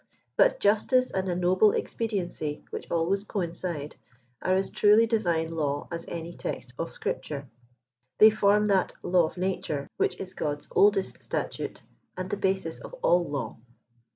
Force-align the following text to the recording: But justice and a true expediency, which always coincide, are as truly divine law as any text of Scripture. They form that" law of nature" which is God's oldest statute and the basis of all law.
But 0.35 0.59
justice 0.59 1.11
and 1.11 1.29
a 1.29 1.39
true 1.39 1.73
expediency, 1.73 2.65
which 2.71 2.89
always 2.89 3.23
coincide, 3.23 3.97
are 4.41 4.55
as 4.55 4.71
truly 4.71 5.05
divine 5.05 5.53
law 5.53 5.87
as 5.91 6.05
any 6.07 6.33
text 6.33 6.73
of 6.79 6.91
Scripture. 6.91 7.47
They 8.17 8.31
form 8.31 8.65
that" 8.65 8.93
law 9.03 9.25
of 9.25 9.37
nature" 9.37 9.87
which 9.97 10.19
is 10.19 10.33
God's 10.33 10.67
oldest 10.71 11.21
statute 11.23 11.83
and 12.17 12.31
the 12.31 12.35
basis 12.37 12.79
of 12.79 12.95
all 13.03 13.23
law. 13.29 13.57